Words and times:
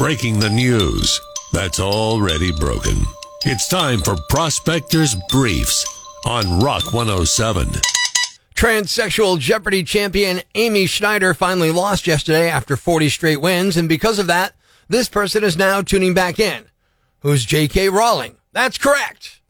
breaking 0.00 0.40
the 0.40 0.48
news 0.48 1.20
that's 1.52 1.78
already 1.78 2.50
broken. 2.52 3.04
It's 3.44 3.68
time 3.68 4.00
for 4.00 4.16
Prospectors 4.30 5.14
Briefs 5.28 5.84
on 6.24 6.58
Rock 6.60 6.94
107. 6.94 7.68
Transsexual 8.54 9.38
Jeopardy 9.38 9.82
champion 9.82 10.40
Amy 10.54 10.86
Schneider 10.86 11.34
finally 11.34 11.70
lost 11.70 12.06
yesterday 12.06 12.48
after 12.48 12.78
40 12.78 13.10
straight 13.10 13.42
wins, 13.42 13.76
and 13.76 13.90
because 13.90 14.18
of 14.18 14.26
that, 14.28 14.54
this 14.88 15.10
person 15.10 15.44
is 15.44 15.58
now 15.58 15.82
tuning 15.82 16.14
back 16.14 16.40
in. 16.40 16.64
Who's 17.18 17.44
J.K. 17.44 17.90
Rowling? 17.90 18.36
That's 18.52 18.78
correct. 18.78 19.42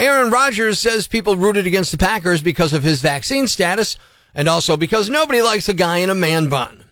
Aaron 0.00 0.32
Rodgers 0.32 0.80
says 0.80 1.06
people 1.06 1.36
rooted 1.36 1.68
against 1.68 1.92
the 1.92 1.98
Packers 1.98 2.42
because 2.42 2.72
of 2.72 2.82
his 2.82 3.00
vaccine 3.00 3.46
status, 3.46 3.96
and 4.34 4.48
also 4.48 4.76
because 4.76 5.08
nobody 5.08 5.40
likes 5.40 5.68
a 5.68 5.72
guy 5.72 5.98
in 5.98 6.10
a 6.10 6.16
man 6.16 6.48
bun. 6.48 6.82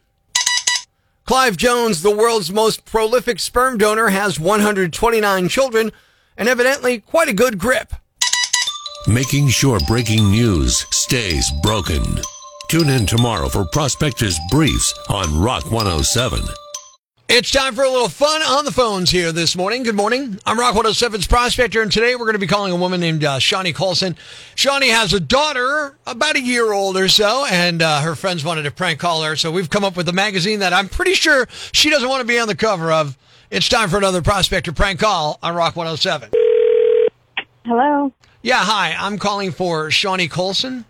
Clive 1.26 1.56
Jones, 1.56 2.02
the 2.02 2.14
world's 2.14 2.52
most 2.52 2.84
prolific 2.84 3.40
sperm 3.40 3.78
donor, 3.78 4.10
has 4.10 4.38
129 4.38 5.48
children 5.48 5.90
and 6.36 6.48
evidently 6.48 7.00
quite 7.00 7.28
a 7.28 7.34
good 7.34 7.58
grip. 7.58 7.92
Making 9.08 9.48
sure 9.48 9.80
breaking 9.88 10.30
news 10.30 10.86
stays 10.92 11.50
broken. 11.64 12.04
Tune 12.68 12.90
in 12.90 13.06
tomorrow 13.06 13.48
for 13.48 13.64
Prospectors 13.64 14.38
Briefs 14.50 14.94
on 15.08 15.40
Rock 15.40 15.68
107. 15.72 16.40
It's 17.28 17.50
time 17.50 17.74
for 17.74 17.82
a 17.82 17.90
little 17.90 18.08
fun 18.08 18.40
on 18.42 18.64
the 18.64 18.70
phones 18.70 19.10
here 19.10 19.32
this 19.32 19.56
morning. 19.56 19.82
Good 19.82 19.96
morning. 19.96 20.38
I'm 20.46 20.60
Rock 20.60 20.76
107's 20.76 21.26
prospector, 21.26 21.82
and 21.82 21.90
today 21.90 22.14
we're 22.14 22.24
going 22.24 22.34
to 22.34 22.38
be 22.38 22.46
calling 22.46 22.72
a 22.72 22.76
woman 22.76 23.00
named 23.00 23.24
uh, 23.24 23.40
Shawnee 23.40 23.72
Colson. 23.72 24.14
Shawnee 24.54 24.90
has 24.90 25.12
a 25.12 25.18
daughter, 25.18 25.96
about 26.06 26.36
a 26.36 26.40
year 26.40 26.72
old 26.72 26.96
or 26.96 27.08
so, 27.08 27.44
and 27.50 27.82
uh, 27.82 28.00
her 28.00 28.14
friends 28.14 28.44
wanted 28.44 28.62
to 28.62 28.70
prank 28.70 29.00
call 29.00 29.24
her. 29.24 29.34
So 29.34 29.50
we've 29.50 29.68
come 29.68 29.82
up 29.82 29.96
with 29.96 30.08
a 30.08 30.12
magazine 30.12 30.60
that 30.60 30.72
I'm 30.72 30.88
pretty 30.88 31.14
sure 31.14 31.48
she 31.72 31.90
doesn't 31.90 32.08
want 32.08 32.20
to 32.20 32.26
be 32.26 32.38
on 32.38 32.46
the 32.46 32.54
cover 32.54 32.92
of. 32.92 33.18
It's 33.50 33.68
time 33.68 33.88
for 33.88 33.98
another 33.98 34.22
prospector 34.22 34.72
prank 34.72 35.00
call 35.00 35.40
on 35.42 35.56
Rock 35.56 35.74
107. 35.74 36.30
Hello. 37.64 38.12
Yeah, 38.42 38.60
hi. 38.60 38.94
I'm 38.96 39.18
calling 39.18 39.50
for 39.50 39.90
Shawnee 39.90 40.28
Colson. 40.28 40.84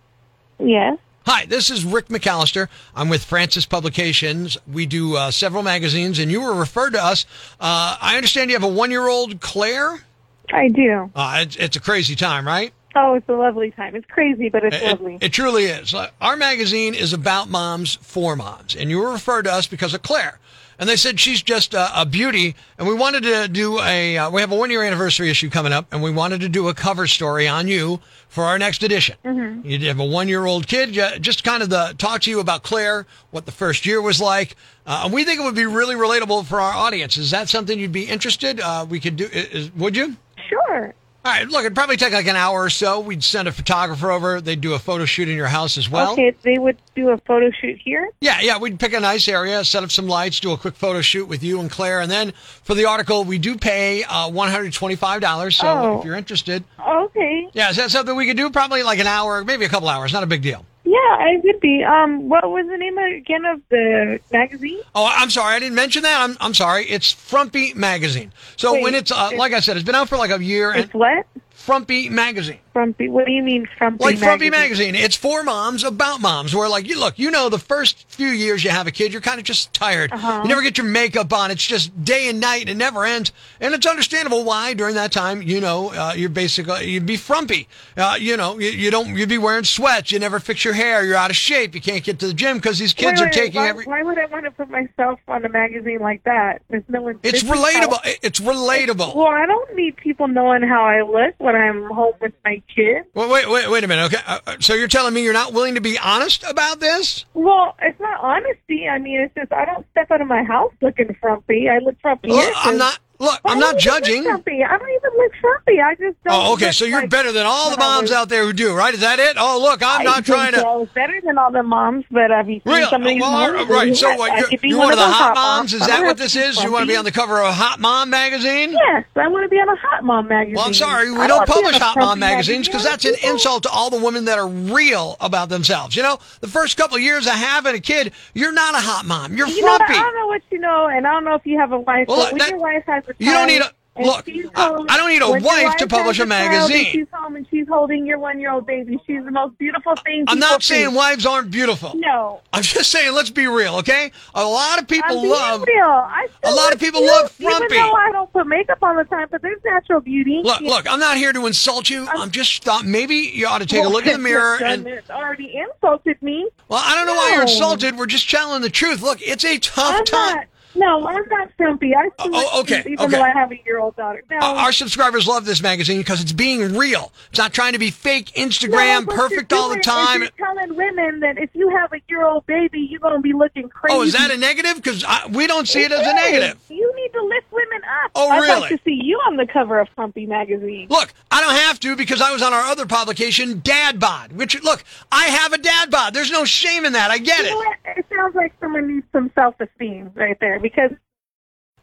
Yes. 0.59 0.99
Hi, 1.27 1.45
this 1.45 1.71
is 1.73 1.85
Rick 1.85 2.07
McAllister. 2.07 2.69
I'm 2.95 3.09
with 3.09 3.25
Francis 3.25 3.67
Publications. 3.67 4.57
We 4.73 4.87
do 4.87 5.17
uh, 5.17 5.33
several 5.33 5.65
magazines, 5.65 6.21
and 6.21 6.31
you 6.31 6.41
were 6.41 6.55
referred 6.55 6.93
to 6.93 7.03
us. 7.03 7.27
Uh, 7.59 7.97
I 8.01 8.15
understand 8.17 8.51
you 8.51 8.57
have 8.57 8.63
a 8.63 8.69
one 8.73 8.93
year 8.93 9.09
old 9.09 9.41
Claire. 9.41 10.05
I 10.53 10.69
do. 10.69 11.11
Uh, 11.17 11.39
it's, 11.43 11.57
it's 11.57 11.77
a 11.77 11.81
crazy 11.81 12.15
time, 12.15 12.47
right? 12.47 12.73
Oh, 12.95 13.15
it's 13.15 13.29
a 13.29 13.33
lovely 13.33 13.73
time. 13.73 13.97
It's 13.97 14.07
crazy, 14.07 14.49
but 14.49 14.65
it's 14.65 14.77
It, 14.77 14.85
lovely. 14.85 15.19
it 15.21 15.33
truly 15.33 15.65
is. 15.65 15.93
Our 16.21 16.37
magazine 16.37 16.95
is 16.95 17.13
about 17.13 17.49
moms 17.51 17.97
for 17.97 18.37
moms, 18.37 18.77
and 18.77 18.89
you 18.89 19.01
were 19.01 19.11
referred 19.11 19.43
to 19.43 19.53
us 19.53 19.67
because 19.67 19.95
of 19.95 20.03
Claire. 20.03 20.39
And 20.79 20.89
they 20.89 20.97
said 20.97 21.19
she's 21.19 21.43
just 21.43 21.75
a, 21.75 22.01
a 22.01 22.05
beauty, 22.05 22.55
and 22.79 22.87
we 22.87 22.95
wanted 22.95 23.23
to 23.23 23.49
do 23.49 23.81
a. 23.81 24.19
Uh, 24.19 24.31
we 24.31 24.41
have 24.41 24.53
a 24.53 24.57
one 24.57 24.71
year 24.71 24.83
anniversary 24.83 25.31
issue 25.31 25.49
coming 25.49 25.73
up, 25.73 25.87
and 25.93 26.03
we 26.03 26.11
wanted 26.11 26.41
to 26.43 26.49
do 26.49 26.69
a 26.69 26.75
cover 26.75 27.07
story 27.07 27.49
on 27.49 27.67
you 27.67 28.01
for 28.29 28.45
our 28.45 28.59
next 28.59 28.83
edition. 28.83 29.17
Mm-hmm. 29.25 29.67
You 29.67 29.89
have 29.89 30.01
a 30.01 30.05
one 30.05 30.29
year 30.29 30.45
old 30.45 30.67
kid, 30.67 30.93
just 31.23 31.45
kind 31.45 31.63
of 31.63 31.71
the 31.71 31.95
talk 31.99 32.23
to 32.23 32.31
you 32.31 32.41
about 32.41 32.63
Claire, 32.63 33.07
what 33.31 33.47
the 33.47 33.53
first 33.53 33.87
year 33.87 34.03
was 34.03 34.21
like. 34.21 34.57
Uh, 34.85 35.03
and 35.05 35.13
we 35.13 35.25
think 35.25 35.41
it 35.41 35.43
would 35.43 35.55
be 35.55 35.67
really 35.67 35.95
relatable 35.95 36.45
for 36.47 36.61
our 36.61 36.73
audience. 36.73 37.17
Is 37.17 37.31
that 37.31 37.49
something 37.49 37.79
you'd 37.79 37.93
be 37.93 38.05
interested? 38.05 38.61
Uh, 38.61 38.87
we 38.89 39.01
could 39.01 39.17
do. 39.17 39.29
Is, 39.33 39.73
would 39.75 39.97
you? 39.97 40.17
sure. 40.49 40.95
All 41.27 41.33
right, 41.33 41.49
look, 41.49 41.63
it'd 41.63 41.75
probably 41.75 41.97
take 41.97 42.13
like 42.13 42.29
an 42.29 42.37
hour 42.37 42.63
or 42.63 42.71
so. 42.71 43.01
We'd 43.01 43.25
send 43.25 43.49
a 43.49 43.53
photographer 43.53 44.13
over. 44.13 44.41
They'd 44.41 44.61
do 44.61 44.75
a 44.75 44.79
photo 44.79 45.05
shoot 45.07 45.29
in 45.29 45.37
your 45.37 45.49
house 45.49 45.77
as 45.77 45.91
well. 45.91 46.13
okay, 46.13 46.33
they 46.43 46.57
would 46.57 46.77
do 46.95 47.09
a 47.09 47.19
photo 47.19 47.51
shoot 47.51 47.81
here. 47.83 48.09
Yeah, 48.21 48.41
yeah, 48.43 48.59
we'd 48.59 48.79
pick 48.79 48.93
a 48.93 49.01
nice 49.01 49.27
area, 49.27 49.65
set 49.65 49.83
up 49.83 49.91
some 49.91 50.07
lights, 50.07 50.39
do 50.39 50.53
a 50.53 50.57
quick 50.57 50.77
photo 50.77 51.01
shoot 51.01 51.27
with 51.27 51.43
you 51.43 51.59
and 51.59 51.69
Claire. 51.69 52.01
And 52.01 52.09
then 52.13 52.31
for 52.63 52.75
the 52.75 52.85
article, 52.85 53.25
we 53.25 53.39
do 53.39 53.57
pay 53.57 54.05
uh, 54.05 54.31
$125. 54.31 55.53
So 55.55 55.67
Oh. 55.67 55.99
if 55.99 56.05
you're 56.05 56.15
interested, 56.15 56.63
Okay. 56.79 57.49
yeah, 57.55 57.71
is 57.71 57.77
that 57.77 57.91
something 57.91 58.15
we 58.15 58.27
could 58.29 58.37
do? 58.37 58.49
Probably 58.51 58.83
like 58.85 58.99
an 59.01 59.09
hour, 59.09 59.43
maybe 59.45 59.65
a 59.65 59.69
couple 59.69 59.89
hours. 59.89 60.13
Not 60.13 60.23
a 60.23 60.27
big 60.27 60.43
deal. 60.43 60.65
Yeah, 60.97 61.17
I 61.19 61.41
would 61.45 61.61
be. 61.61 61.85
Um, 61.85 62.29
what 62.29 62.49
was 62.51 62.67
the 62.69 62.77
name 62.79 62.97
again 62.97 63.45
of 63.45 63.61
the 63.69 64.19
magazine? 64.33 64.81
Oh, 64.95 65.07
I'm 65.15 65.29
sorry. 65.31 65.57
I 65.57 65.59
didn't 65.59 65.75
mention 65.75 66.03
that. 66.03 66.23
I'm, 66.23 66.37
I'm 66.41 66.55
sorry. 66.55 66.87
It's 66.87 67.13
Frumpy 67.13 67.75
Magazine. 67.75 68.33
So 68.57 68.73
Wait, 68.73 68.83
when 68.83 68.95
it's, 68.95 69.13
uh, 69.13 69.27
it's- 69.27 69.39
like 69.39 69.53
I 69.53 69.61
said, 69.61 69.77
it's 69.77 69.85
been 69.85 69.95
out 69.95 70.09
for 70.09 70.17
like 70.17 70.31
a 70.31 70.43
year. 70.43 70.71
And 70.71 70.85
It's 70.85 70.95
what? 70.95 71.27
Frumpy 71.57 72.09
Magazine. 72.11 72.59
Frumpy. 72.73 73.09
What 73.09 73.25
do 73.25 73.33
you 73.33 73.43
mean 73.43 73.67
frumpy? 73.79 74.05
like 74.05 74.19
Frumpy 74.19 74.51
magazine? 74.51 74.93
Magazine. 74.93 74.95
It's 74.97 75.17
for 75.17 75.43
moms 75.43 75.83
about 75.83 76.21
moms. 76.21 76.55
Where 76.55 76.69
like 76.69 76.87
you 76.87 77.01
look, 77.01 77.19
you 77.19 77.31
know, 77.31 77.49
the 77.49 77.59
first 77.59 78.05
few 78.09 78.29
years 78.29 78.63
you 78.63 78.69
have 78.69 78.87
a 78.87 78.91
kid, 78.91 79.13
you're 79.13 79.23
kind 79.23 79.39
of 79.39 79.47
just 79.47 79.73
tired. 79.73 80.13
Uh-huh. 80.13 80.41
You 80.43 80.49
never 80.51 80.61
get 80.61 80.77
your 80.77 80.87
makeup 80.87 81.33
on. 81.33 81.51
It's 81.51 81.65
just 81.67 82.05
day 82.05 82.29
and 82.29 82.39
night. 82.39 82.69
It 82.69 82.77
never 82.77 83.07
ends, 83.07 83.33
and 83.63 83.73
it's 83.73 83.87
understandable 83.87 84.45
why 84.45 84.75
during 84.75 84.95
that 84.97 85.11
time, 85.11 85.41
you 85.41 85.59
know, 85.63 85.91
uh, 85.95 86.13
you're 86.15 86.29
basically 86.29 86.91
you'd 86.91 87.07
be 87.07 87.17
frumpy. 87.17 87.67
Uh, 87.97 88.19
you 88.21 88.37
know, 88.37 88.59
you, 88.59 88.69
you 88.69 88.91
don't 88.91 89.17
you'd 89.17 89.31
be 89.31 89.39
wearing 89.39 89.65
sweats. 89.65 90.13
You 90.13 90.19
never 90.19 90.39
fix 90.39 90.63
your 90.63 90.75
hair. 90.75 91.03
You're 91.03 91.17
out 91.17 91.31
of 91.31 91.37
shape. 91.37 91.75
You 91.75 91.81
can't 91.81 92.05
get 92.05 92.19
to 92.19 92.27
the 92.27 92.35
gym 92.35 92.59
because 92.59 92.79
these 92.79 92.93
kids 92.93 93.23
Wait, 93.23 93.23
are 93.23 93.31
wait, 93.31 93.33
taking 93.33 93.63
why, 93.63 93.69
every. 93.71 93.85
Why 93.87 94.03
would 94.03 94.19
I 94.19 94.27
want 94.27 94.45
to 94.45 94.51
put 94.51 94.69
myself 94.69 95.19
on 95.29 95.43
a 95.47 95.49
magazine 95.49 96.01
like 96.01 96.23
that? 96.25 96.61
There's 96.69 96.85
no 96.91 97.01
one. 97.01 97.21
It's 97.23 97.43
relatable. 97.43 98.05
how- 98.05 98.13
It's 98.23 98.41
relatable. 98.41 99.17
well, 99.17 99.29
I 99.29 99.47
don't 99.47 99.75
need 99.75 99.97
people 99.97 100.29
knowing 100.29 100.63
how 100.63 100.85
I 100.85 101.01
look 101.01 101.35
when 101.47 101.57
I'm 101.57 101.85
home 101.91 102.13
with 102.21 102.35
my 102.45 102.61
kid. 102.75 103.05
Wait, 103.15 103.31
wait, 103.31 103.49
wait, 103.49 103.71
wait 103.71 103.85
a 103.85 103.89
minute. 103.89 104.13
Okay, 104.13 104.23
uh, 104.27 104.57
so 104.61 104.75
you're 104.75 104.89
telling 104.89 105.15
me 105.15 105.23
you're 105.23 105.33
not 105.33 105.53
willing 105.55 105.77
to 105.77 105.81
be 105.81 105.97
honest 105.99 106.43
about 106.45 106.81
this? 106.81 107.25
Well, 107.35 107.75
it's 107.81 107.99
not 108.01 108.21
honesty. 108.21 108.89
I 108.89 108.99
mean, 108.99 109.21
it's 109.21 109.35
just 109.35 109.53
I 109.53 109.65
don't 109.65 109.87
step 109.93 110.11
out 110.11 110.21
of 110.21 110.27
my 110.29 110.43
house 110.43 110.73
looking 110.83 111.17
frumpy. 111.21 111.69
I 111.71 111.79
look 111.79 111.95
frumpy. 112.03 112.29
'cause- 112.29 112.53
I'm 112.57 112.77
not. 112.79 112.99
Look, 113.19 113.41
I'm 113.45 113.59
not 113.59 113.79
judging. 113.79 114.27
I 114.27 114.31
don't 114.37 114.47
even 114.49 115.11
look 115.17 115.33
frumpy. 115.41 115.81
I 115.81 115.95
just 115.95 116.23
don't. 116.25 116.35
Oh, 116.35 116.53
okay. 116.55 116.71
So 116.73 116.85
you're 116.85 117.01
like 117.01 117.11
better 117.11 117.33
than 117.33 117.47
all 117.47 117.71
the 117.71 117.77
moms 117.79 118.11
out 118.11 118.29
there 118.29 118.45
who 118.45 118.53
do, 118.53 118.75
right? 118.75 118.93
Is 118.93 119.01
that 119.01 119.19
it? 119.19 119.37
Oh, 119.39 119.59
look, 119.61 119.83
I'm 119.83 120.01
I 120.03 120.05
not 120.05 120.25
trying 120.25 120.53
so. 120.55 120.61
to. 120.63 120.67
I 120.67 120.77
was 120.77 120.89
better 120.95 121.21
than 121.25 121.39
all 121.39 121.51
the 121.51 121.63
moms, 121.63 122.05
but 122.11 122.31
have 122.31 122.49
you 122.49 122.61
seen 122.65 122.73
Really? 122.73 122.91
some 122.91 123.03
of 123.03 123.09
these 123.09 123.21
Well, 123.21 123.31
moms? 123.31 123.69
right. 123.69 123.97
So 123.97 124.15
what? 124.17 124.39
You're, 124.39 124.61
you're 124.63 124.79
one 124.79 124.87
one 124.89 124.93
of 124.95 124.99
the 124.99 125.05
hot 125.07 125.35
moms. 125.35 125.73
Is 125.75 125.87
that 125.87 126.03
what 126.03 126.17
this 126.19 126.37
is? 126.37 126.63
You 126.63 126.71
want 126.73 126.83
to 126.83 126.89
be 126.89 126.97
on 126.97 127.05
the 127.05 127.13
cover 127.13 127.41
of 127.41 127.47
a 127.47 127.53
Hot 127.53 127.81
Mom 127.81 128.11
magazine? 128.11 128.73
Yes, 128.73 129.05
I 129.17 129.29
want 129.29 129.45
to 129.45 129.49
be 129.49 129.57
on 129.57 129.69
a 129.69 129.77
Hot 129.77 130.05
Mom 130.05 130.29
magazine. 130.29 130.57
Well, 130.57 130.67
I'm 130.67 130.75
sorry, 130.75 131.11
we 131.11 131.19
I 131.19 131.27
don't 131.27 131.39
wanna 131.39 131.47
be 131.47 131.53
on 131.53 131.63
publish 131.63 131.79
Hot 131.81 131.97
Mom 131.97 132.19
magazines 132.19 132.69
because 132.69 132.85
that's 132.85 133.05
an 133.05 133.15
insult 133.25 133.63
to 133.65 133.71
all 133.71 133.91
the 133.91 133.99
women 134.03 134.27
that 134.27 134.39
are 134.39 134.49
real 134.49 135.17
about 135.21 135.49
themselves. 135.49 135.97
You 135.97 136.03
know, 136.03 136.19
the 136.41 136.49
first 136.49 136.77
couple 136.77 136.97
of 136.97 137.03
years 137.03 137.27
of 137.27 137.33
having 137.33 137.75
a 137.75 137.81
kid, 137.81 138.13
you're 138.35 138.53
not 138.53 138.75
a 138.75 138.79
hot 138.79 139.05
mom. 139.07 139.37
You're 139.37 139.49
You 139.49 139.63
frumpy. 139.63 139.85
I 139.95 139.97
don't 140.03 140.15
know 140.15 140.27
what 140.27 140.43
you 140.51 140.59
know, 140.59 140.87
and 140.87 141.07
I 141.07 141.13
don't 141.13 141.25
know 141.25 141.35
if 141.35 141.47
you 141.47 141.59
have 141.59 141.73
a 141.73 141.79
wife. 141.81 142.09
Well, 142.09 142.31
but 142.31 142.33
when 142.39 142.49
your 142.51 142.59
wife 142.59 142.85
has 142.87 143.06
a 143.09 143.15
you 143.19 143.33
don't 143.33 143.47
need 143.49 143.63
a- 143.63 143.71
look, 143.99 144.29
I- 144.29 144.61
home- 144.67 144.87
I 144.91 144.99
don't 144.99 145.09
need 145.09 145.23
a 145.23 145.31
wife 145.43 145.77
to 145.79 145.87
publish 145.87 146.19
a 146.19 146.27
magazine. 146.27 146.85
She's 146.93 147.07
home 147.15 147.35
and 147.35 147.47
she's 147.51 147.67
holding 147.67 148.05
your 148.05 148.19
one-year-old 148.19 148.67
baby. 148.67 148.99
She's 149.07 149.25
the 149.25 149.31
most 149.31 149.57
beautiful 149.57 149.97
thing. 149.97 150.25
I'm 150.29 150.39
not 150.39 150.63
saying 150.63 150.93
wives 150.93 151.25
aren't 151.25 151.51
beautiful. 151.51 151.93
No, 151.95 152.43
I'm 152.53 152.63
just 152.63 152.91
saying, 152.93 153.15
let's 153.15 153.31
be 153.31 153.47
real, 153.47 153.77
okay? 153.77 154.13
A 154.35 154.45
lot 154.45 154.79
of 154.79 154.87
people 154.87 155.09
I'm 155.17 155.21
being 155.23 155.31
love. 155.33 155.65
real. 155.67 155.87
I 155.87 156.27
a 156.45 156.51
lot 156.53 156.75
of 156.75 156.79
people 156.79 157.01
cute, 157.01 157.11
love 157.11 157.31
frumpy. 157.31 157.75
Even 157.75 157.87
though 157.87 157.93
I 157.95 158.13
don't 158.13 158.31
put 158.35 158.47
makeup 158.47 158.83
on 158.83 158.97
the 158.97 159.05
time, 159.05 159.29
but 159.31 159.41
there's 159.41 159.65
natural 159.65 160.01
beauty. 160.03 160.43
Look, 160.45 160.61
look, 160.61 160.87
I'm 160.93 161.01
not 161.01 161.17
here 161.17 161.33
to 161.33 161.47
insult 161.47 161.89
you. 161.89 162.07
I'm 162.07 162.31
just 162.31 162.65
thought 162.65 162.85
maybe 162.85 163.15
you 163.17 163.47
ought 163.47 163.61
to 163.61 163.67
take 163.67 163.85
a 163.85 163.89
look 163.89 164.05
in 164.07 164.13
the 164.13 164.19
mirror 164.29 164.63
and 164.63 164.87
It's 164.87 165.09
already 165.09 165.57
insulted 165.57 166.21
me. 166.21 166.47
well, 166.69 166.83
I 166.85 166.95
don't 166.97 167.07
know 167.07 167.15
why 167.15 167.31
you're 167.33 167.43
insulted. 167.43 167.97
We're 167.97 168.05
just 168.05 168.29
telling 168.31 168.61
the 168.61 168.69
truth. 168.69 169.01
Look, 169.01 169.23
it's 169.23 169.45
a 169.47 169.59
tough 169.59 169.95
I'm 170.01 170.05
time. 170.05 170.37
not. 170.37 170.45
No, 170.77 171.07
I'm 171.07 171.25
not 171.29 171.51
frumpy. 171.57 171.95
I 171.95 172.09
still 172.21 172.35
Oh, 172.35 172.39
look 172.57 172.71
okay, 172.71 172.81
even 172.81 172.99
okay. 173.07 173.17
though 173.17 173.23
I 173.23 173.31
have 173.31 173.51
a 173.51 173.59
year-old 173.65 173.97
daughter. 173.97 174.23
No, 174.31 174.39
Uh, 174.39 174.55
Our 174.55 174.73
subscribers 174.73 175.27
love 175.27 175.45
this 175.45 175.63
magazine 175.63 175.99
because 175.99 176.21
it's 176.21 176.33
being 176.33 176.77
real. 176.77 177.13
It's 177.31 177.39
not 177.39 177.53
trying 177.53 177.73
to 177.73 177.79
be 177.79 177.91
fake 177.91 178.33
Instagram, 178.37 179.07
No, 179.07 179.15
perfect 179.15 179.53
all 179.53 179.69
the 179.71 179.75
doing 179.77 179.81
is 179.81 179.87
time. 179.87 180.21
You're 180.23 180.31
telling 180.39 180.77
women 180.77 181.21
that 181.21 181.39
if 181.39 181.51
you 181.55 181.69
have 181.71 181.93
a 181.93 182.01
year-old 182.09 182.47
baby, 182.47 182.81
you're 182.81 183.01
going 183.01 183.15
to 183.17 183.21
be 183.21 183.33
looking 183.33 183.69
crazy. 183.69 183.97
Oh, 183.97 184.03
is 184.03 184.13
that 184.13 184.31
a 184.31 184.37
negative? 184.37 184.77
Because 184.77 185.05
we 185.31 185.47
don't 185.47 185.67
see 185.67 185.83
it 185.83 185.93
as 185.93 186.07
a 186.07 186.15
negative. 186.15 186.59
You 186.69 186.93
need 186.95 187.13
to 187.13 187.23
lift 187.23 187.47
women 187.51 187.81
up. 187.85 188.05
Oh, 188.17 188.29
I'd 188.31 188.39
really? 188.41 188.61
like 188.61 188.71
to 188.71 188.79
see 188.85 188.99
you 189.03 189.19
on 189.27 189.37
the 189.37 189.47
cover 189.47 189.79
of 189.79 189.89
Frumpy 189.95 190.27
magazine. 190.27 190.87
Look, 190.89 191.13
I 191.31 191.41
don't 191.43 191.55
have 191.55 191.79
to 191.81 191.95
because 191.97 192.21
I 192.23 192.33
was 192.33 192.43
on 192.43 192.53
our 192.53 192.63
other 192.63 192.87
publication, 192.87 193.61
Dad 193.63 194.01
Bod. 194.01 194.33
Which 194.33 194.61
look, 194.63 194.83
I 195.13 195.27
have 195.27 195.53
a 195.53 195.59
Dad 195.59 195.91
Bod. 195.91 196.15
There's 196.15 196.31
no 196.31 196.45
shame 196.45 196.85
in 196.87 196.95
that. 196.95 197.11
I 197.11 197.19
get 197.19 197.39
You 197.45 197.51
know 197.51 197.61
it. 197.85 197.99
It 197.99 198.07
sounds 198.15 198.35
like 198.35 198.55
someone 198.61 198.89
needs 198.89 199.07
some 199.13 199.31
self-esteem 199.35 200.13
right 200.15 200.37
there 200.41 200.59
because 200.61 200.91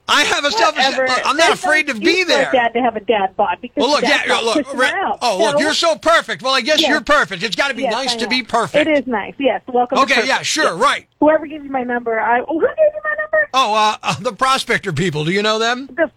I 0.07 0.23
have 0.23 0.43
a 0.43 0.51
self. 0.51 0.75
I'm 0.77 1.37
not 1.37 1.53
afraid 1.53 1.87
to 1.87 1.93
be 1.93 2.23
there. 2.25 2.51
Dad 2.51 2.69
to 2.73 2.81
have 2.81 2.97
a 2.97 2.99
dad 2.99 3.37
bod 3.37 3.59
because 3.61 3.81
Well, 3.81 3.91
look, 3.91 4.01
the 4.01 4.07
yeah, 4.07 4.39
look, 4.43 4.65
pushing 4.65 4.77
re- 4.77 4.89
her 4.89 4.97
out. 4.97 5.19
oh, 5.21 5.37
look, 5.37 5.59
you're 5.59 5.73
so 5.73 5.95
perfect. 5.95 6.41
Well, 6.41 6.53
I 6.53 6.59
guess 6.61 6.81
Yes. 6.81 6.89
you're 6.89 7.01
perfect. 7.01 7.41
It's 7.41 7.55
got 7.55 7.69
to 7.69 7.73
be 7.73 7.83
Yes, 7.83 7.91
nice 7.93 8.15
to 8.15 8.27
be 8.27 8.43
perfect. 8.43 8.85
It 8.85 8.99
is 8.99 9.07
nice. 9.07 9.33
Yes. 9.39 9.61
Welcome. 9.67 9.99
Okay, 9.99 10.27
yeah, 10.27 10.41
sure, 10.41 10.75
right. 10.75 11.07
Whoever 11.21 11.47
gave 11.47 11.63
you 11.63 11.71
my 11.71 11.83
number, 11.83 12.19
I. 12.19 12.39
Who 12.41 12.59
gave 12.59 12.69
you 12.77 13.01
my 13.03 13.15
number? 13.17 13.49
Oh, 13.53 13.73
uh, 13.73 13.97
uh, 14.03 14.15
the 14.19 14.33
prospector 14.33 14.91
people. 14.91 15.23
Do 15.23 15.31
you 15.31 15.41
know 15.41 15.57
them? 15.57 15.87
The. 15.95 16.11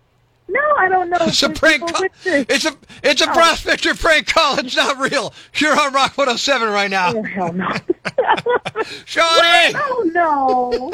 No, 0.49 0.61
I 0.79 0.89
don't 0.89 1.11
know. 1.11 1.17
It's 1.23 1.43
a 1.43 1.51
prank 1.51 1.85
people 1.87 1.93
call. 1.93 2.09
It's 2.25 2.65
a 2.65 2.77
it's 3.03 3.21
a 3.21 3.29
Oh. 3.31 3.33
prospector 3.35 3.95
prank 3.95 4.27
call. 4.33 4.59
It's 4.61 4.77
not 4.77 4.97
real. 4.99 5.35
You're 5.57 5.79
on 5.79 5.93
Rock 5.93 6.17
107 6.17 6.69
right 6.71 6.91
now. 6.91 7.13
Oh 7.17 7.23
hell 7.23 7.53
no. 7.53 7.69
Shawnee! 9.05 9.75
oh 9.75 10.11
no. 10.15 10.93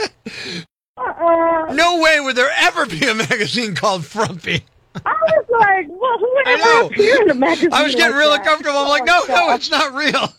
Uh-uh. 0.97 1.73
No 1.75 2.01
way 2.01 2.21
would 2.21 2.37
there 2.37 2.51
ever 2.57 2.87
be 2.87 3.07
a 3.07 3.15
magazine 3.15 3.75
called 3.75 4.05
Frumpy. 4.05 4.65
I 4.95 5.01
was 5.11 5.47
like, 5.51 5.87
well, 5.89 6.19
who 6.19 6.31
would 6.35 6.49
ever 6.49 6.87
appear 6.87 7.23
in 7.23 7.31
a 7.31 7.35
magazine? 7.35 7.73
I 7.73 7.83
was 7.83 7.95
getting 7.95 8.13
like 8.15 8.21
real 8.21 8.31
that? 8.31 8.41
uncomfortable. 8.41 8.79
I'm 8.79 8.89
like, 8.89 9.03
oh, 9.09 9.25
no, 9.29 9.35
no, 9.49 9.55
it's 9.55 9.71
not 9.71 9.95
real. 9.95 10.35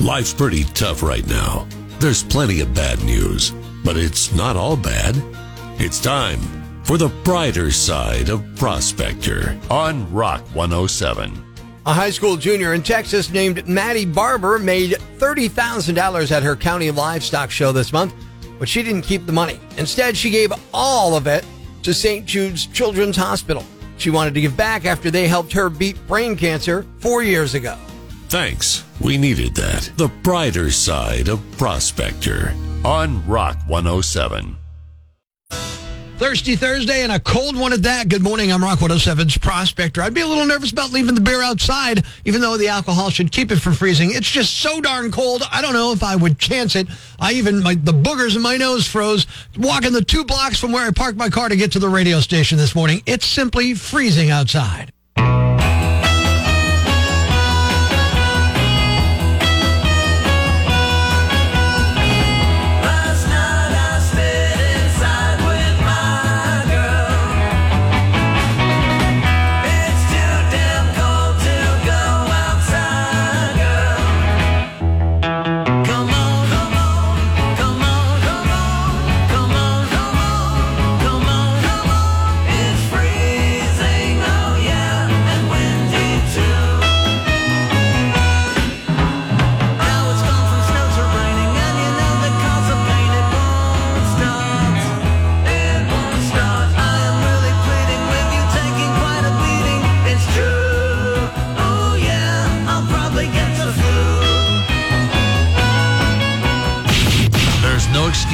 Life's 0.00 0.32
pretty 0.32 0.62
tough 0.74 1.02
right 1.02 1.26
now. 1.26 1.66
There's 1.98 2.22
plenty 2.22 2.60
of 2.60 2.72
bad 2.72 3.02
news, 3.02 3.50
but 3.84 3.96
it's 3.96 4.32
not 4.32 4.56
all 4.56 4.76
bad. 4.76 5.16
It's 5.80 6.00
time 6.00 6.40
for 6.82 6.98
the 6.98 7.08
brighter 7.22 7.70
side 7.70 8.30
of 8.30 8.42
Prospector 8.56 9.56
on 9.70 10.12
Rock 10.12 10.40
107. 10.52 11.54
A 11.86 11.92
high 11.92 12.10
school 12.10 12.36
junior 12.36 12.74
in 12.74 12.82
Texas 12.82 13.30
named 13.30 13.64
Maddie 13.68 14.04
Barber 14.04 14.58
made 14.58 14.94
$30,000 15.18 16.32
at 16.32 16.42
her 16.42 16.56
county 16.56 16.90
livestock 16.90 17.52
show 17.52 17.70
this 17.70 17.92
month, 17.92 18.12
but 18.58 18.68
she 18.68 18.82
didn't 18.82 19.02
keep 19.02 19.24
the 19.24 19.32
money. 19.32 19.60
Instead, 19.76 20.16
she 20.16 20.30
gave 20.30 20.52
all 20.74 21.14
of 21.14 21.28
it 21.28 21.46
to 21.84 21.94
St. 21.94 22.26
Jude's 22.26 22.66
Children's 22.66 23.16
Hospital. 23.16 23.64
She 23.98 24.10
wanted 24.10 24.34
to 24.34 24.40
give 24.40 24.56
back 24.56 24.84
after 24.84 25.12
they 25.12 25.28
helped 25.28 25.52
her 25.52 25.70
beat 25.70 25.96
brain 26.08 26.34
cancer 26.34 26.84
four 26.98 27.22
years 27.22 27.54
ago. 27.54 27.78
Thanks. 28.28 28.84
We 29.00 29.16
needed 29.16 29.54
that. 29.54 29.92
The 29.96 30.10
brighter 30.24 30.72
side 30.72 31.28
of 31.28 31.40
Prospector 31.52 32.52
on 32.84 33.24
Rock 33.28 33.58
107. 33.68 34.57
Thirsty 36.18 36.56
Thursday 36.56 37.04
and 37.04 37.12
a 37.12 37.20
cold 37.20 37.56
one 37.56 37.72
at 37.72 37.84
that. 37.84 38.08
Good 38.08 38.22
morning. 38.22 38.50
I'm 38.50 38.60
Rock 38.60 38.80
107's 38.80 39.38
Prospector. 39.38 40.02
I'd 40.02 40.14
be 40.14 40.20
a 40.20 40.26
little 40.26 40.46
nervous 40.46 40.72
about 40.72 40.90
leaving 40.90 41.14
the 41.14 41.20
beer 41.20 41.42
outside, 41.42 42.04
even 42.24 42.40
though 42.40 42.56
the 42.56 42.66
alcohol 42.66 43.08
should 43.08 43.30
keep 43.30 43.52
it 43.52 43.60
from 43.60 43.74
freezing. 43.74 44.10
It's 44.12 44.28
just 44.28 44.54
so 44.54 44.80
darn 44.80 45.12
cold. 45.12 45.44
I 45.52 45.62
don't 45.62 45.74
know 45.74 45.92
if 45.92 46.02
I 46.02 46.16
would 46.16 46.36
chance 46.40 46.74
it. 46.74 46.88
I 47.20 47.34
even, 47.34 47.62
my, 47.62 47.76
the 47.76 47.92
boogers 47.92 48.34
in 48.34 48.42
my 48.42 48.56
nose 48.56 48.84
froze 48.84 49.28
walking 49.56 49.92
the 49.92 50.02
two 50.02 50.24
blocks 50.24 50.58
from 50.58 50.72
where 50.72 50.84
I 50.84 50.90
parked 50.90 51.16
my 51.16 51.28
car 51.28 51.48
to 51.48 51.56
get 51.56 51.70
to 51.72 51.78
the 51.78 51.88
radio 51.88 52.18
station 52.18 52.58
this 52.58 52.74
morning. 52.74 53.00
It's 53.06 53.24
simply 53.24 53.74
freezing 53.74 54.30
outside. 54.30 54.92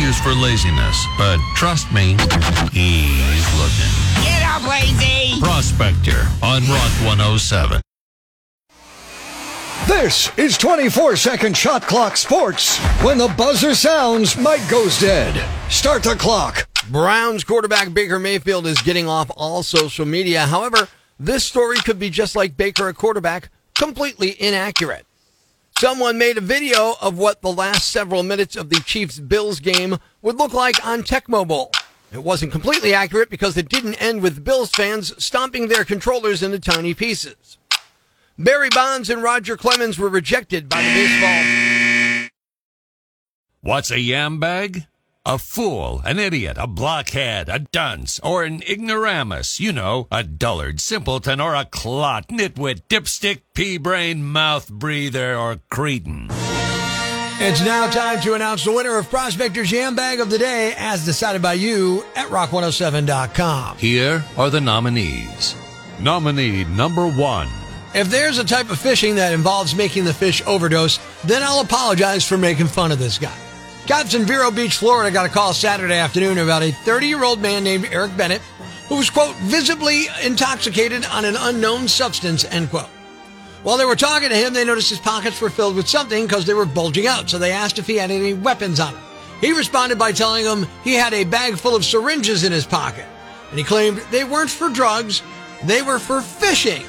Excuse 0.04 0.20
for 0.20 0.38
laziness, 0.38 1.06
but 1.16 1.38
trust 1.54 1.90
me, 1.90 2.16
he's 2.72 3.54
looking. 3.56 3.92
Get 4.22 4.42
up, 4.42 4.62
lazy. 4.68 5.40
Prospector 5.40 6.26
on 6.42 6.62
Rock 6.68 6.92
107. 7.06 7.80
This 9.86 10.30
is 10.38 10.58
24 10.58 11.16
second 11.16 11.56
shot 11.56 11.82
clock 11.82 12.18
sports. 12.18 12.78
When 13.02 13.16
the 13.16 13.28
buzzer 13.28 13.74
sounds, 13.74 14.36
Mike 14.36 14.68
goes 14.68 15.00
dead. 15.00 15.42
Start 15.70 16.02
the 16.02 16.16
clock. 16.16 16.68
Browns 16.90 17.42
quarterback 17.42 17.94
Baker 17.94 18.18
Mayfield 18.18 18.66
is 18.66 18.82
getting 18.82 19.08
off 19.08 19.30
all 19.36 19.62
social 19.62 20.04
media. 20.04 20.40
However, 20.40 20.88
this 21.18 21.44
story 21.44 21.78
could 21.78 21.98
be 21.98 22.10
just 22.10 22.36
like 22.36 22.58
Baker 22.58 22.88
a 22.88 22.94
quarterback, 22.94 23.48
completely 23.74 24.36
inaccurate. 24.38 25.06
Someone 25.78 26.18
made 26.18 26.38
a 26.38 26.40
video 26.40 26.94
of 27.02 27.18
what 27.18 27.42
the 27.42 27.52
last 27.52 27.90
several 27.90 28.22
minutes 28.22 28.54
of 28.54 28.70
the 28.70 28.76
Chiefs 28.76 29.18
Bills 29.18 29.58
game 29.58 29.98
would 30.22 30.36
look 30.36 30.54
like 30.54 30.86
on 30.86 31.02
Tecmo 31.02 31.46
Bowl. 31.46 31.72
It 32.12 32.22
wasn't 32.22 32.52
completely 32.52 32.94
accurate 32.94 33.28
because 33.28 33.56
it 33.56 33.68
didn't 33.68 34.00
end 34.00 34.22
with 34.22 34.44
Bills 34.44 34.70
fans 34.70 35.12
stomping 35.22 35.66
their 35.66 35.84
controllers 35.84 36.44
into 36.44 36.60
tiny 36.60 36.94
pieces. 36.94 37.58
Barry 38.38 38.68
Bonds 38.72 39.10
and 39.10 39.20
Roger 39.20 39.56
Clemens 39.56 39.98
were 39.98 40.08
rejected 40.08 40.68
by 40.68 40.80
the 40.80 40.94
baseball. 40.94 42.30
What's 43.60 43.90
a 43.90 43.98
yam 43.98 44.38
bag? 44.38 44.86
A 45.26 45.38
fool, 45.38 46.02
an 46.04 46.18
idiot, 46.18 46.58
a 46.60 46.66
blockhead, 46.66 47.48
a 47.48 47.60
dunce, 47.60 48.20
or 48.22 48.44
an 48.44 48.60
ignoramus. 48.68 49.58
You 49.58 49.72
know, 49.72 50.06
a 50.12 50.22
dullard, 50.22 50.80
simpleton, 50.80 51.40
or 51.40 51.54
a 51.54 51.64
clot, 51.64 52.28
nitwit, 52.28 52.82
dipstick, 52.90 53.40
pea-brain, 53.54 54.22
mouth 54.22 54.68
breather, 54.68 55.34
or 55.34 55.60
cretin. 55.70 56.28
It's 57.40 57.64
now 57.64 57.88
time 57.88 58.20
to 58.20 58.34
announce 58.34 58.64
the 58.64 58.72
winner 58.72 58.98
of 58.98 59.08
Prospector's 59.08 59.70
Jam 59.70 59.96
Bag 59.96 60.20
of 60.20 60.28
the 60.28 60.36
Day 60.36 60.74
as 60.76 61.06
decided 61.06 61.40
by 61.40 61.54
you 61.54 62.04
at 62.14 62.28
rock107.com. 62.28 63.78
Here 63.78 64.22
are 64.36 64.50
the 64.50 64.60
nominees. 64.60 65.56
Nominee 66.00 66.64
number 66.64 67.08
one. 67.08 67.48
If 67.94 68.10
there's 68.10 68.36
a 68.36 68.44
type 68.44 68.68
of 68.68 68.78
fishing 68.78 69.14
that 69.14 69.32
involves 69.32 69.74
making 69.74 70.04
the 70.04 70.12
fish 70.12 70.42
overdose, 70.46 70.98
then 71.24 71.42
I'll 71.42 71.60
apologize 71.60 72.28
for 72.28 72.36
making 72.36 72.66
fun 72.66 72.92
of 72.92 72.98
this 72.98 73.16
guy. 73.16 73.34
Cops 73.86 74.14
in 74.14 74.24
Vero 74.24 74.50
Beach, 74.50 74.76
Florida 74.76 75.10
got 75.10 75.26
a 75.26 75.28
call 75.28 75.52
Saturday 75.52 75.96
afternoon 75.98 76.38
about 76.38 76.62
a 76.62 76.72
30 76.72 77.06
year 77.06 77.22
old 77.22 77.40
man 77.40 77.62
named 77.62 77.86
Eric 77.90 78.16
Bennett 78.16 78.40
who 78.88 78.96
was, 78.96 79.10
quote, 79.10 79.34
visibly 79.36 80.06
intoxicated 80.22 81.04
on 81.06 81.24
an 81.24 81.36
unknown 81.38 81.88
substance, 81.88 82.44
end 82.44 82.70
quote. 82.70 82.88
While 83.62 83.78
they 83.78 83.84
were 83.84 83.96
talking 83.96 84.28
to 84.28 84.36
him, 84.36 84.52
they 84.52 84.64
noticed 84.64 84.90
his 84.90 84.98
pockets 84.98 85.40
were 85.40 85.50
filled 85.50 85.76
with 85.76 85.88
something 85.88 86.26
because 86.26 86.44
they 86.44 86.54
were 86.54 86.66
bulging 86.66 87.06
out, 87.06 87.30
so 87.30 87.38
they 87.38 87.52
asked 87.52 87.78
if 87.78 87.86
he 87.86 87.96
had 87.96 88.10
any 88.10 88.34
weapons 88.34 88.80
on 88.80 88.94
him. 88.94 89.00
He 89.40 89.52
responded 89.52 89.98
by 89.98 90.12
telling 90.12 90.44
them 90.44 90.66
he 90.82 90.94
had 90.94 91.14
a 91.14 91.24
bag 91.24 91.56
full 91.56 91.74
of 91.74 91.84
syringes 91.84 92.44
in 92.44 92.52
his 92.52 92.66
pocket, 92.66 93.06
and 93.50 93.58
he 93.58 93.64
claimed 93.64 93.98
they 94.10 94.24
weren't 94.24 94.50
for 94.50 94.68
drugs, 94.68 95.22
they 95.64 95.82
were 95.82 95.98
for 95.98 96.20
fishing. 96.20 96.84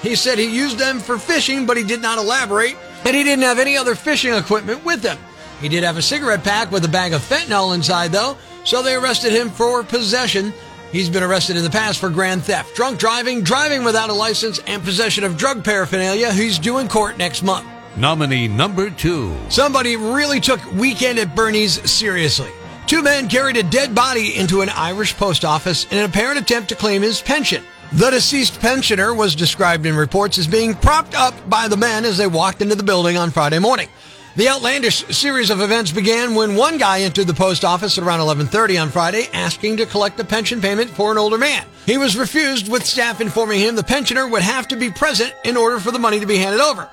He 0.00 0.14
said 0.14 0.38
he 0.38 0.54
used 0.54 0.78
them 0.78 1.00
for 1.00 1.18
fishing, 1.18 1.66
but 1.66 1.76
he 1.76 1.82
did 1.82 2.02
not 2.02 2.18
elaborate, 2.18 2.76
and 3.04 3.16
he 3.16 3.24
didn't 3.24 3.44
have 3.44 3.58
any 3.58 3.76
other 3.76 3.94
fishing 3.94 4.32
equipment 4.32 4.84
with 4.84 5.02
him. 5.02 5.18
He 5.60 5.68
did 5.68 5.84
have 5.84 5.96
a 5.96 6.02
cigarette 6.02 6.44
pack 6.44 6.70
with 6.70 6.84
a 6.84 6.88
bag 6.88 7.12
of 7.12 7.22
fentanyl 7.22 7.74
inside, 7.74 8.12
though, 8.12 8.36
so 8.64 8.82
they 8.82 8.94
arrested 8.94 9.32
him 9.32 9.50
for 9.50 9.82
possession. 9.82 10.52
He's 10.92 11.08
been 11.08 11.22
arrested 11.22 11.56
in 11.56 11.64
the 11.64 11.70
past 11.70 11.98
for 11.98 12.10
grand 12.10 12.44
theft, 12.44 12.74
drunk 12.76 12.98
driving, 12.98 13.42
driving 13.42 13.82
without 13.84 14.10
a 14.10 14.14
license, 14.14 14.58
and 14.66 14.82
possession 14.82 15.24
of 15.24 15.36
drug 15.36 15.64
paraphernalia. 15.64 16.32
He's 16.32 16.58
due 16.58 16.78
in 16.78 16.88
court 16.88 17.18
next 17.18 17.42
month. 17.42 17.66
Nominee 17.96 18.48
number 18.48 18.90
two. 18.90 19.34
Somebody 19.48 19.96
really 19.96 20.40
took 20.40 20.60
Weekend 20.72 21.18
at 21.18 21.34
Bernie's 21.34 21.90
seriously. 21.90 22.50
Two 22.86 23.02
men 23.02 23.28
carried 23.28 23.56
a 23.56 23.62
dead 23.62 23.94
body 23.94 24.36
into 24.36 24.60
an 24.60 24.68
Irish 24.68 25.16
post 25.16 25.44
office 25.44 25.90
in 25.90 25.98
an 25.98 26.04
apparent 26.04 26.38
attempt 26.38 26.68
to 26.68 26.76
claim 26.76 27.02
his 27.02 27.20
pension. 27.20 27.64
The 27.92 28.10
deceased 28.10 28.60
pensioner 28.60 29.14
was 29.14 29.34
described 29.34 29.86
in 29.86 29.96
reports 29.96 30.38
as 30.38 30.46
being 30.46 30.74
propped 30.74 31.14
up 31.14 31.48
by 31.48 31.68
the 31.68 31.76
men 31.76 32.04
as 32.04 32.18
they 32.18 32.26
walked 32.26 32.60
into 32.60 32.74
the 32.74 32.82
building 32.82 33.16
on 33.16 33.30
Friday 33.30 33.58
morning. 33.58 33.88
The 34.36 34.50
outlandish 34.50 35.06
series 35.16 35.48
of 35.48 35.62
events 35.62 35.92
began 35.92 36.34
when 36.34 36.56
one 36.56 36.76
guy 36.76 37.00
entered 37.00 37.26
the 37.26 37.32
post 37.32 37.64
office 37.64 37.96
at 37.96 38.04
around 38.04 38.20
11:30 38.20 38.76
on 38.76 38.90
Friday 38.90 39.30
asking 39.32 39.78
to 39.78 39.86
collect 39.86 40.20
a 40.20 40.24
pension 40.24 40.60
payment 40.60 40.90
for 40.90 41.10
an 41.10 41.16
older 41.16 41.38
man. 41.38 41.64
He 41.86 41.96
was 41.96 42.18
refused 42.18 42.68
with 42.68 42.84
staff 42.84 43.22
informing 43.22 43.60
him 43.60 43.76
the 43.76 43.82
pensioner 43.82 44.28
would 44.28 44.42
have 44.42 44.68
to 44.68 44.76
be 44.76 44.90
present 44.90 45.32
in 45.42 45.56
order 45.56 45.80
for 45.80 45.90
the 45.90 45.98
money 45.98 46.20
to 46.20 46.26
be 46.26 46.36
handed 46.36 46.60
over. 46.60 46.86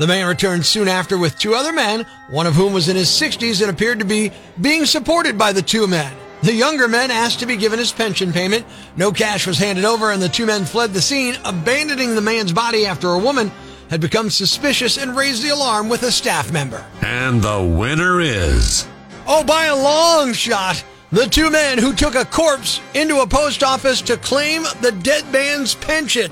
The 0.00 0.08
man 0.08 0.26
returned 0.26 0.66
soon 0.66 0.88
after 0.88 1.16
with 1.16 1.38
two 1.38 1.54
other 1.54 1.72
men, 1.72 2.04
one 2.30 2.48
of 2.48 2.56
whom 2.56 2.72
was 2.72 2.88
in 2.88 2.96
his 2.96 3.08
60s 3.08 3.60
and 3.60 3.70
appeared 3.70 4.00
to 4.00 4.04
be 4.04 4.32
being 4.60 4.84
supported 4.84 5.38
by 5.38 5.52
the 5.52 5.62
two 5.62 5.86
men. 5.86 6.12
The 6.42 6.52
younger 6.52 6.88
man 6.88 7.12
asked 7.12 7.38
to 7.40 7.46
be 7.46 7.56
given 7.56 7.78
his 7.78 7.92
pension 7.92 8.32
payment. 8.32 8.66
No 8.96 9.12
cash 9.12 9.46
was 9.46 9.58
handed 9.58 9.84
over, 9.84 10.10
and 10.10 10.20
the 10.20 10.28
two 10.28 10.46
men 10.46 10.64
fled 10.64 10.94
the 10.94 11.02
scene, 11.02 11.36
abandoning 11.44 12.16
the 12.16 12.20
man's 12.20 12.52
body 12.52 12.86
after 12.86 13.10
a 13.10 13.18
woman 13.18 13.52
had 13.90 14.00
become 14.00 14.30
suspicious 14.30 14.98
and 14.98 15.16
raised 15.16 15.42
the 15.42 15.50
alarm 15.50 15.88
with 15.88 16.02
a 16.02 16.12
staff 16.12 16.52
member. 16.52 16.84
And 17.02 17.42
the 17.42 17.62
winner 17.62 18.20
is. 18.20 18.86
Oh, 19.26 19.44
by 19.44 19.66
a 19.66 19.76
long 19.76 20.32
shot, 20.32 20.84
the 21.10 21.26
two 21.26 21.50
men 21.50 21.78
who 21.78 21.94
took 21.94 22.14
a 22.14 22.24
corpse 22.24 22.80
into 22.94 23.20
a 23.20 23.26
post 23.26 23.62
office 23.62 24.00
to 24.02 24.16
claim 24.16 24.64
the 24.80 24.92
dead 24.92 25.30
man's 25.32 25.74
pension. 25.74 26.30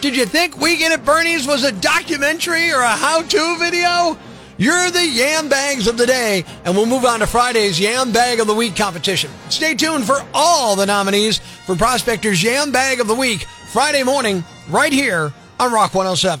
Did 0.00 0.16
you 0.16 0.26
think 0.26 0.56
Weekend 0.58 0.92
at 0.92 1.04
Bernie's 1.04 1.46
was 1.46 1.64
a 1.64 1.72
documentary 1.72 2.72
or 2.72 2.80
a 2.80 2.88
how 2.88 3.22
to 3.22 3.58
video? 3.58 4.16
You're 4.56 4.90
the 4.90 5.06
Yam 5.06 5.48
Bags 5.48 5.86
of 5.86 5.96
the 5.96 6.06
day, 6.06 6.44
and 6.64 6.76
we'll 6.76 6.86
move 6.86 7.04
on 7.04 7.20
to 7.20 7.28
Friday's 7.28 7.78
Yam 7.78 8.10
Bag 8.10 8.40
of 8.40 8.48
the 8.48 8.54
Week 8.54 8.74
competition. 8.74 9.30
Stay 9.50 9.74
tuned 9.74 10.04
for 10.04 10.24
all 10.34 10.74
the 10.74 10.86
nominees 10.86 11.38
for 11.64 11.76
Prospector's 11.76 12.42
Yam 12.42 12.72
Bag 12.72 12.98
of 12.98 13.06
the 13.06 13.14
Week 13.14 13.46
Friday 13.72 14.02
morning, 14.02 14.42
right 14.68 14.92
here 14.92 15.32
on 15.60 15.72
Rock 15.72 15.94
107. 15.94 16.40